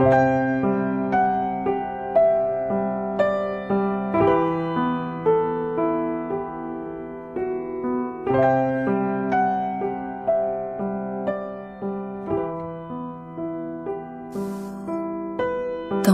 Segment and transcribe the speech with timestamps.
[0.00, 0.08] 灯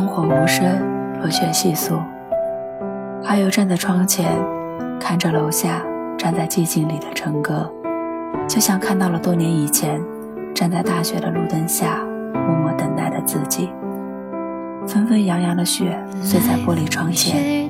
[0.08, 0.66] 火无声，
[1.20, 1.94] 落雪细诉。
[3.24, 4.36] 阿尤站在窗前，
[4.98, 5.80] 看着楼下
[6.18, 7.70] 站在寂静里的陈哥，
[8.48, 10.02] 就像看到了多年以前
[10.52, 12.04] 站在大雪的路灯下
[13.26, 13.68] 自己。
[14.86, 17.68] 纷纷扬扬的雪碎在玻璃窗前，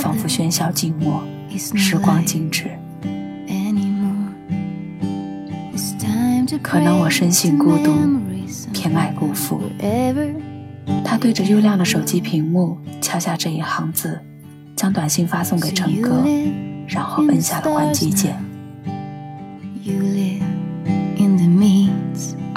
[0.00, 1.22] 仿佛喧嚣静默，
[1.56, 2.68] 时光静止。
[6.60, 7.92] 可能我深信孤独，
[8.72, 9.60] 偏爱辜负。
[11.04, 14.20] 他对着幽亮的手机屏幕敲下这一行字，
[14.74, 16.24] 将短信发送给陈哥，
[16.88, 18.34] 然后摁下了关机键。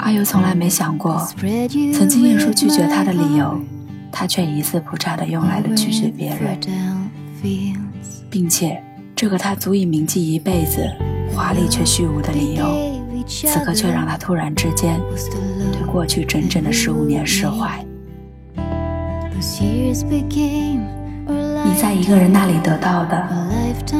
[0.02, 1.24] 阿尤从来没想过，
[1.94, 3.60] 曾经晏殊拒绝他的理由，
[4.10, 6.58] 他却一字不差的用来了拒绝别人，
[8.28, 8.82] 并且
[9.14, 10.84] 这个他足以铭记一辈子、
[11.32, 12.66] 华丽却虚无的理由，
[13.28, 15.00] 此刻却让他突然之间
[15.72, 17.84] 对过去整整的十五年释怀。
[21.64, 23.28] 你在一个人那里得到的，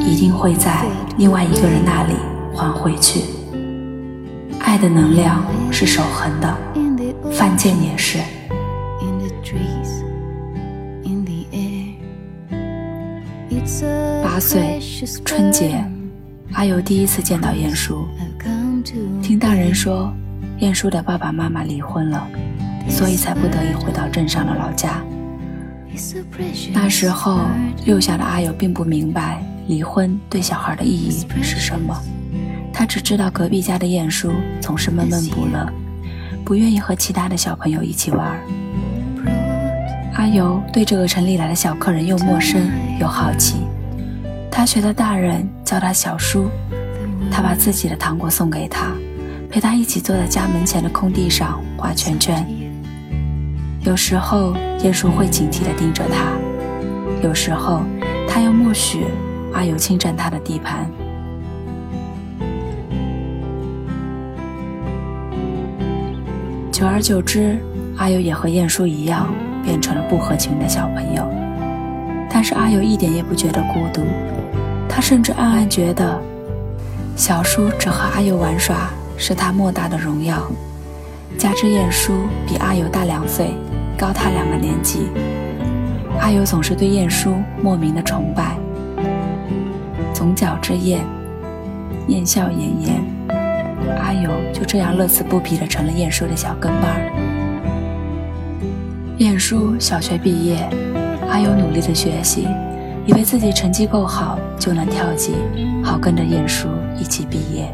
[0.05, 0.83] 一定会在
[1.17, 2.13] 另外一个人那里
[2.53, 3.21] 还回去。
[4.73, 6.57] 爱的能量是守恒的，
[7.31, 8.17] 犯贱也是。
[14.23, 14.79] 八岁
[15.23, 15.85] 春节，
[16.53, 18.07] 阿尤第一次见到晏殊，
[19.21, 20.11] 听大人说，
[20.57, 22.27] 晏殊的爸爸妈妈离婚了，
[22.89, 25.03] 所以才不得已回到镇上的老家。
[26.73, 27.41] 那时候，
[27.85, 31.95] 幼小的阿友并不明白离婚对小孩的意义是什么，
[32.83, 35.65] 他只知道隔壁家的晏殊总是闷闷不乐，
[36.43, 38.37] 不愿意和其他的小朋友一起玩。
[40.15, 43.65] 阿尤对这个城里来的小客人又陌生又好奇，
[44.51, 46.49] 他学的大人叫他小叔，
[47.31, 48.91] 他把自己的糖果送给他，
[49.49, 52.45] 陪他一起坐在家门前的空地上画圈圈。
[53.85, 56.33] 有时候，晏殊会警惕地盯着他；
[57.25, 57.83] 有时候，
[58.27, 59.05] 他又默许
[59.53, 60.85] 阿尤侵占他的地盘。
[66.83, 67.57] 久而久之，
[67.95, 69.33] 阿尤也和晏殊一样，
[69.63, 71.25] 变成了不合群的小朋友。
[72.29, 74.01] 但是阿尤一点也不觉得孤独，
[74.89, 76.21] 他甚至暗暗觉得，
[77.15, 80.45] 小叔只和阿尤玩耍是他莫大的荣耀。
[81.37, 82.11] 加之晏殊
[82.45, 83.53] 比阿尤大两岁。
[83.97, 85.07] 高他两个年级，
[86.19, 88.57] 阿尤总是对晏殊莫名的崇拜。
[90.13, 90.99] 总角之宴，
[92.09, 93.01] 燕笑言言，
[93.99, 97.11] 阿尤就这样乐此不疲的成了晏殊的小跟班儿。
[99.19, 100.67] 晏殊小学毕业，
[101.29, 102.47] 阿尤努力的学习，
[103.05, 105.33] 以为自己成绩够好就能跳级，
[105.83, 106.67] 好跟着晏殊
[106.97, 107.73] 一起毕业。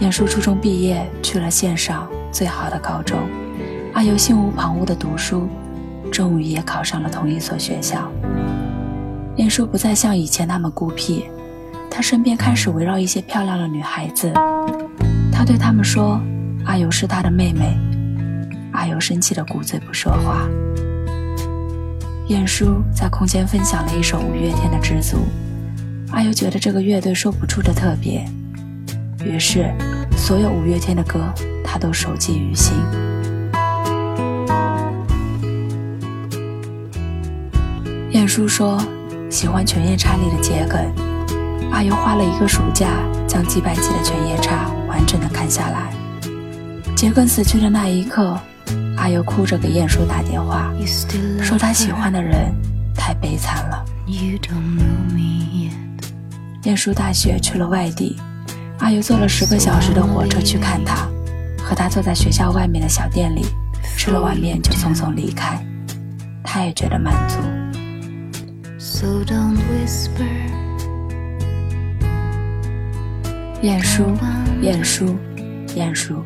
[0.00, 3.18] 晏殊初中毕业去了县上最好的高中。
[3.94, 5.48] 阿尤心无旁骛地读书，
[6.10, 8.10] 终于也考上了同一所学校。
[9.36, 11.24] 晏殊不再像以前那么孤僻，
[11.90, 14.32] 他身边开始围绕一些漂亮的女孩子。
[15.32, 16.20] 他对他们说
[16.64, 17.76] ：“阿尤是他的妹妹。”
[18.72, 20.48] 阿尤生气的鼓嘴不说话。
[22.28, 25.16] 晏殊在空间分享了一首五月天的《知足》，
[26.12, 28.24] 阿尤觉得这个乐队说不出的特别，
[29.24, 29.74] 于是
[30.16, 31.32] 所有五月天的歌
[31.64, 32.76] 他都熟记于心。
[38.10, 38.78] 晏殊说
[39.30, 41.08] ：“喜欢《犬夜叉》里的桔梗。”
[41.72, 42.88] 阿尤花了一个暑假，
[43.26, 45.92] 将几百集的《犬夜叉》完整的看下来。
[46.96, 48.36] 杰根死去的那一刻，
[48.96, 50.72] 阿尤哭着给晏殊打电话，
[51.40, 52.52] 说他喜欢的人
[52.94, 53.84] 太悲惨了。
[56.64, 58.16] 晏殊大学去了外地，
[58.78, 61.08] 阿尤坐了十个小时的火车去看他，
[61.62, 63.46] 和他坐在学校外面的小店里
[63.96, 65.64] 吃了碗面就匆匆离开。
[66.42, 67.36] 他也觉得满足。
[73.62, 74.04] 晏殊，
[74.62, 75.16] 晏殊，
[75.74, 76.22] 晏殊。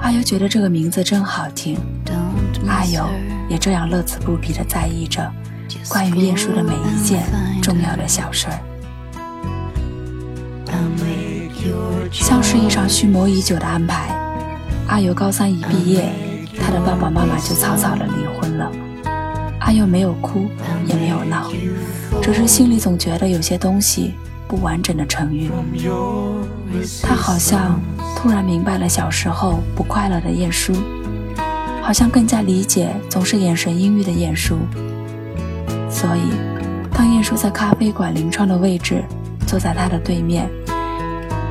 [0.00, 1.76] 阿尤觉得这个名字真好听。
[2.66, 3.06] 阿尤
[3.48, 5.30] 也这样乐此不疲地在意着
[5.88, 7.22] 关于晏殊的每一件
[7.62, 8.58] 重要的小事儿，
[12.10, 14.08] 像是一场蓄谋已久的安排。
[14.88, 16.10] 阿尤高三一毕业，
[16.58, 18.72] 他的爸爸妈妈就草草的离婚了。
[19.60, 20.48] 阿尤没有哭，
[20.86, 21.50] 也没有闹，
[22.22, 24.14] 只是心里总觉得有些东西
[24.48, 25.50] 不完整的成语。
[27.02, 27.80] 他好像
[28.16, 30.74] 突然明白了小时候不快乐的晏殊，
[31.82, 34.58] 好像更加理解总是眼神阴郁的晏殊。
[35.90, 36.32] 所以，
[36.92, 39.02] 当晏殊在咖啡馆临窗的位置
[39.46, 40.48] 坐在他的对面，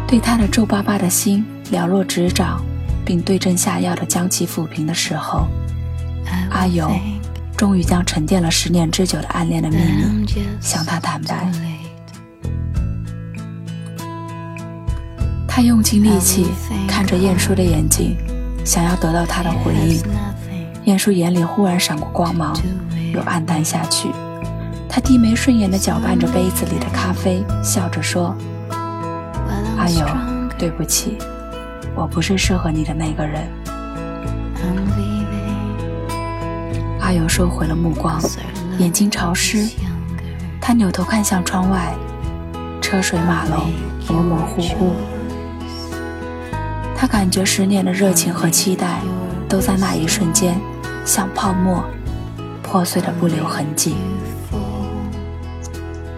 [0.08, 2.64] 对他的皱巴巴的心了若指掌，
[3.04, 5.48] 并对症下药的将其抚平的时候，
[6.52, 6.92] 阿尤
[7.58, 10.26] 终于将沉淀了十年之久的暗恋的秘密
[10.60, 11.52] 向他坦白。
[15.56, 16.48] 他用尽力气
[16.86, 18.18] 看着晏殊的眼睛，
[18.66, 20.04] 想要得到他的回应。
[20.84, 22.54] 晏殊眼里忽然闪过光芒，
[23.14, 24.10] 又暗淡下去。
[24.90, 28.36] 他低眉顺眼地搅拌着杯子里的咖啡，笑着说
[29.80, 30.06] ：“阿友，
[30.58, 31.18] 对不起，
[31.96, 33.48] 我不是适合你的那个人。”
[37.00, 38.22] 阿友收回了目光，
[38.78, 39.66] 眼睛潮湿。
[40.60, 41.96] 他扭头看向窗外，
[42.82, 43.72] 车水马龙，
[44.10, 44.92] 模模糊糊。
[46.96, 49.02] 他感觉十年的热情和期待，
[49.50, 50.60] 都在那一瞬间，
[51.06, 51.84] 像泡沫，
[52.64, 53.96] 破碎的不留痕迹。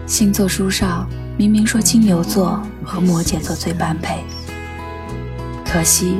[0.06, 4.24] 星座书上明明说金牛座和摩羯座最般配，
[5.64, 6.18] 可惜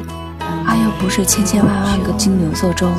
[0.66, 2.93] 阿尤不是千千万万个金牛座中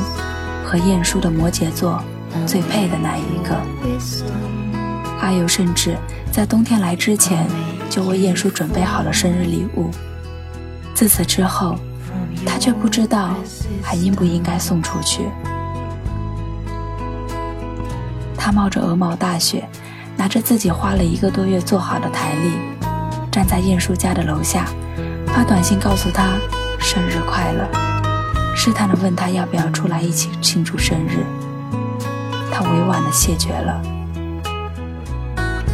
[0.64, 2.02] 和晏殊的摩羯座
[2.46, 3.54] 最配的那一个。
[5.20, 5.96] 阿尤甚至
[6.32, 7.46] 在冬天来之前
[7.90, 9.90] 就为晏殊准备好了生日礼物，
[11.00, 11.76] 自此之后，
[12.44, 13.30] 他却不知道
[13.82, 15.30] 还应不应该送出去。
[18.36, 19.66] 他冒着鹅毛大雪。
[20.18, 22.52] 拿着自己花了一个多月做好的台历，
[23.30, 24.66] 站在晏殊家的楼下，
[25.28, 26.34] 发短信告诉他
[26.78, 27.66] 生日快乐，
[28.54, 31.24] 试探地问他要不要出来一起庆祝生日。
[32.52, 33.80] 他委婉地谢绝了。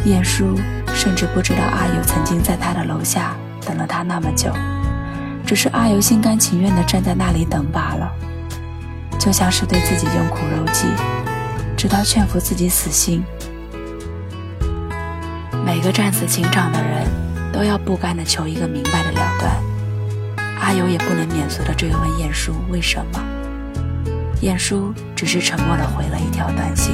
[0.05, 0.55] 晏殊
[0.93, 3.35] 甚至不知道阿友曾经在他的楼下
[3.65, 4.49] 等了他那么久，
[5.47, 8.11] 只是阿尤心甘情愿地站在那里等罢了，
[9.17, 10.87] 就像是对自己用苦肉计，
[11.77, 13.23] 直到劝服自己死心。
[15.65, 17.07] 每个战死情场的人，
[17.53, 19.55] 都要不甘的求一个明白的了断。
[20.59, 23.23] 阿尤也不能免俗的追问晏殊为什么。
[24.41, 26.93] 晏殊只是沉默的回了一条短信：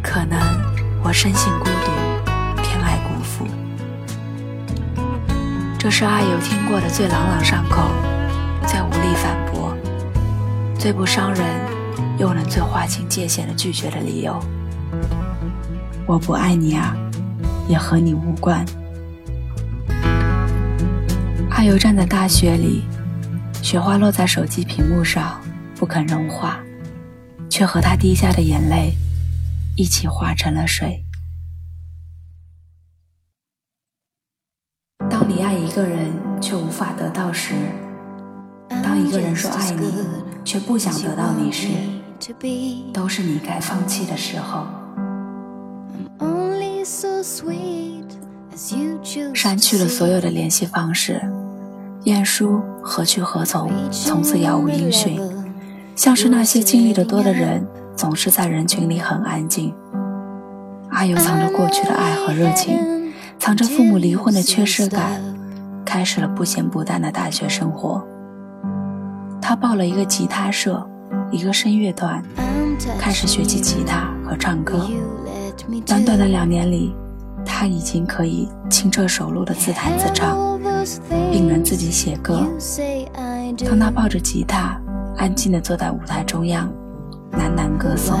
[0.00, 0.38] 可能
[1.02, 1.90] 我生性孤独，
[5.82, 7.90] 这是阿友听过的最朗朗上口、
[8.66, 9.74] 最无力反驳、
[10.78, 11.42] 最不伤人，
[12.18, 14.38] 又能最划清界限的拒绝的理由。
[16.06, 16.94] 我不爱你啊，
[17.66, 18.62] 也和你无关。
[21.48, 22.84] 阿友站在大雪里，
[23.62, 25.40] 雪花落在手机屏幕上，
[25.76, 26.60] 不肯融化，
[27.48, 28.92] 却和他滴下的眼泪
[29.76, 31.02] 一起化成了水。
[35.70, 37.54] 一个人却无法得到时，
[38.82, 39.92] 当一个人说爱你
[40.44, 41.68] 却不想得到你时，
[42.92, 44.66] 都是你该放弃的时候。
[49.32, 51.22] 删去了所有的联系方式，
[52.02, 53.70] 晏殊何去何从？
[53.92, 55.20] 从此杳无音讯，
[55.94, 57.64] 像是那些经历的多的人，
[57.94, 59.72] 总是在人群里很安静。
[60.90, 65.22] 阿尤藏着过去的爱和热情，藏着父母离婚的缺失感，
[65.90, 68.00] 开始了不咸不淡的大学生活。
[69.42, 70.88] 他报了一个吉他社，
[71.32, 72.22] 一个声乐团，
[72.96, 74.86] 开始学习吉他和唱歌。
[75.84, 76.94] 短短的两年里，
[77.44, 80.60] 他已经可以轻车熟路的自弹自唱，
[81.32, 82.46] 并能自己写歌。
[83.68, 84.80] 当他抱着吉他，
[85.16, 86.72] 安静地坐在舞台中央，
[87.32, 88.16] 喃喃歌颂。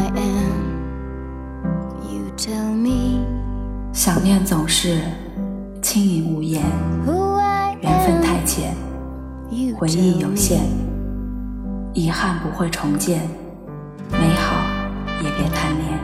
[3.92, 5.02] 想念总是
[5.80, 6.64] 轻盈无言，
[7.82, 8.74] 缘分太浅，
[9.78, 10.60] 回忆有限，
[11.94, 13.22] 遗憾不会重建，
[14.10, 14.54] 美好
[15.22, 15.98] 也别贪恋。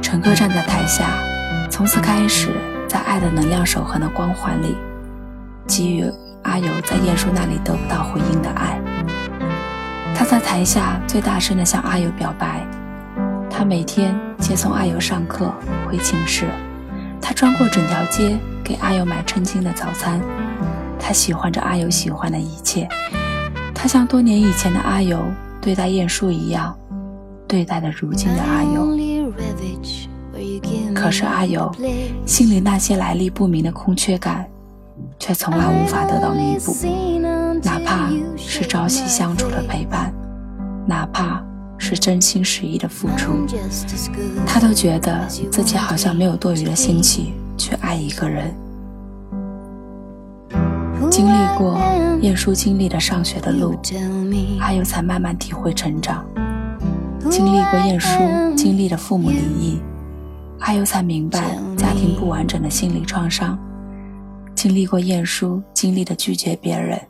[0.00, 1.04] 陈哥站在台下，
[1.68, 2.52] 从此开始
[2.86, 4.76] 在爱的能量守恒的光环里，
[5.66, 6.04] 给予
[6.44, 8.80] 阿尤在晏殊那里得不到回应的爱。
[10.14, 12.64] 他在台下最大声的向阿尤表白，
[13.50, 15.52] 他每天接送阿尤上课
[15.88, 16.46] 回寝室，
[17.20, 20.20] 他穿过整条街给阿尤买称斤的早餐，
[21.00, 22.88] 他喜欢着阿尤喜欢的一切，
[23.74, 25.18] 他像多年以前的阿尤
[25.60, 26.72] 对待晏殊一样，
[27.48, 28.86] 对待的如今的阿尤。
[30.94, 31.74] 可是阿尤
[32.24, 34.46] 心里那些来历不明的空缺感，
[35.18, 36.72] 却从来无法得到弥补。
[37.64, 40.14] 哪怕是朝夕相处的陪伴，
[40.86, 41.44] 哪怕
[41.86, 43.46] 是真心实意的付出，
[44.44, 48.52] 他都觉得自己好像没有多余的心气去爱一个人。
[51.08, 51.80] 经历过
[52.22, 53.78] 晏殊经历的上学的路，
[54.58, 56.26] 阿友才慢慢体会成长。
[57.30, 58.08] 经历过晏殊
[58.56, 59.80] 经历的父母离异，
[60.58, 63.56] 阿友才明白家庭不完整的心理创伤。
[64.56, 67.00] 经历过晏殊经历的拒绝别人，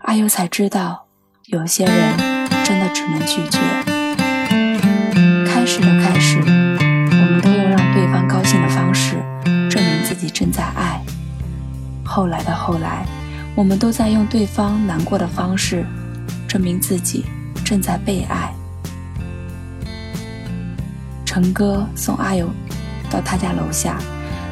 [0.00, 1.06] 阿友才知道
[1.46, 2.18] 有些人
[2.64, 3.87] 真的只能拒绝。
[5.68, 9.16] 开始的开始，我们都用让对方高兴的方式
[9.68, 10.98] 证明自己正在爱；
[12.02, 13.04] 后来的后来，
[13.54, 15.84] 我们都在用对方难过的方式
[16.48, 17.26] 证明自己
[17.66, 18.50] 正在被爱。
[21.26, 22.48] 陈哥送阿友
[23.10, 23.98] 到他家楼下。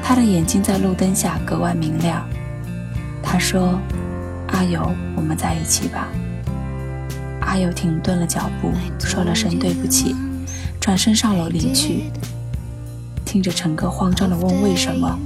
[0.03, 2.29] 他的眼睛在路灯下格外明亮。
[3.23, 3.81] 他说
[4.53, 6.09] ：“阿友，我们在一起吧。”
[7.41, 10.15] 阿友停顿了脚步，说了声对不起，
[10.87, 12.13] 转身上楼离去。
[13.25, 15.19] 听着陈哥慌张地问为什么，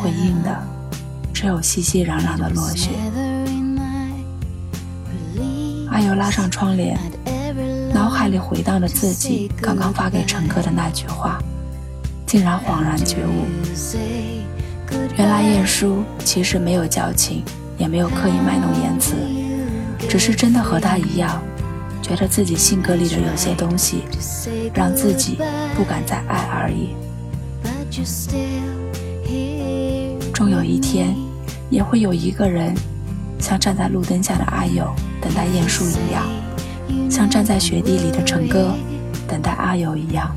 [0.00, 0.58] 回应的
[1.34, 2.88] 只有熙熙攘攘的落雪。
[5.90, 6.98] 阿尤拉上窗帘，
[7.92, 11.38] 脑海里回荡着自己刚刚发给陈哥的那句话。
[12.26, 13.44] 竟然恍然觉悟，
[15.18, 17.44] 原来晏殊其实没有矫情，
[17.76, 19.14] 也没有刻意卖弄言辞，
[20.08, 21.38] 只是真的和他一样，
[22.08, 24.04] 觉得自己性格里的有些东西，
[24.72, 25.36] 让自己
[25.76, 26.96] 不敢再爱而已。
[30.32, 31.14] 终有一天，
[31.68, 32.74] 也会有一个人，
[33.38, 36.26] 像站在路灯下的阿友等待晏殊一样，
[37.10, 38.74] 像站在雪地里的陈哥
[39.26, 40.34] 等待阿友一样。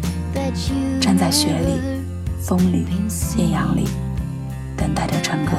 [1.00, 1.80] 站在雪里、
[2.42, 2.86] 风里、
[3.38, 3.88] 艳阳里，
[4.75, 5.51] 等待着陈哥。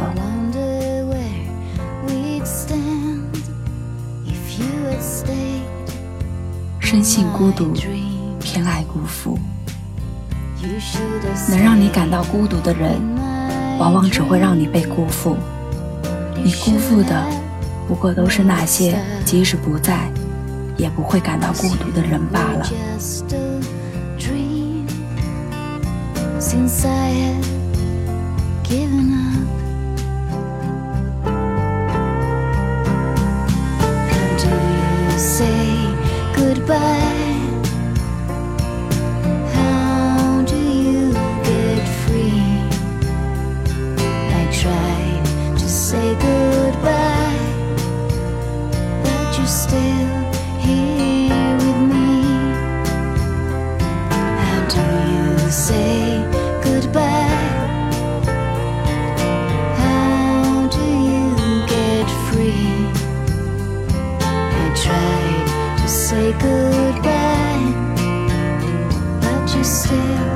[6.93, 7.73] 深信孤独，
[8.39, 9.39] 偏爱辜负。
[11.49, 13.01] 能让你感到孤独的人，
[13.79, 15.35] 往往只会让你被辜负。
[16.45, 17.27] 你辜负的，
[17.89, 18.95] 不过都是那些
[19.25, 20.13] 即使不在，
[20.77, 22.67] 也不会感到孤独的人罢了。
[36.73, 37.22] 白。
[66.41, 67.73] goodbye,
[69.21, 70.32] but you still.